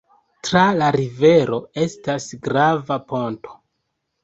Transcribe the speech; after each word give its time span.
Tra 0.45 0.63
la 0.79 0.87
rivero 0.95 1.59
estas 1.85 2.27
grava 2.49 3.01
ponto. 3.13 3.57